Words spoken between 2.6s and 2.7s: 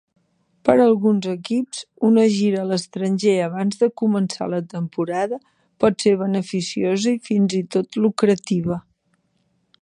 a